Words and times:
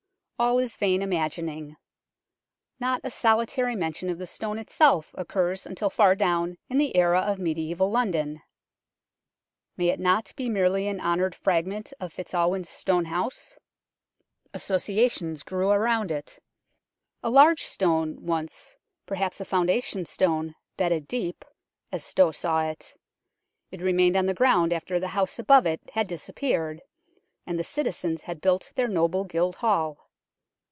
All 0.41 0.57
is 0.57 0.75
vain 0.75 1.03
imagining. 1.03 1.77
Not 2.79 3.01
a 3.03 3.11
solitary 3.11 3.75
mention 3.75 4.09
of 4.09 4.17
the 4.17 4.25
Stone 4.25 4.57
itself 4.57 5.13
occurs 5.15 5.67
until 5.67 5.91
far 5.91 6.15
down 6.15 6.57
in 6.67 6.79
the 6.79 6.95
era 6.95 7.19
of 7.21 7.37
mediaeval 7.37 7.91
London. 7.91 8.41
May 9.77 9.89
it 9.89 9.99
not 9.99 10.33
be 10.35 10.49
merely 10.49 10.87
an 10.87 10.99
honoured 10.99 11.35
fragment 11.35 11.93
of 11.99 12.11
FitzAl 12.11 12.49
win's 12.49 12.69
stone 12.69 13.05
house? 13.05 13.55
Associations 14.51 15.43
grew 15.43 15.69
around 15.69 16.09
it. 16.09 16.39
A 17.21 17.29
large 17.29 17.61
stone 17.63 18.25
once 18.25 18.75
perhaps 19.05 19.41
a 19.41 19.45
foundation 19.45 20.05
stone, 20.05 20.55
bedded 20.75 21.07
deep, 21.07 21.45
as 21.91 22.03
Stow 22.03 22.31
saw 22.31 22.67
it, 22.67 22.95
it 23.69 23.79
remained 23.79 24.17
on 24.17 24.25
the 24.25 24.33
ground 24.33 24.73
after 24.73 24.99
the 24.99 25.09
house 25.09 25.37
above 25.37 25.67
it 25.67 25.81
had 25.93 26.07
disappeared, 26.07 26.81
and 27.45 27.59
the 27.59 27.63
citizens 27.63 28.23
had 28.23 28.41
built 28.41 28.71
their 28.73 28.87
noble 28.87 29.23
Guildhall. 29.23 29.99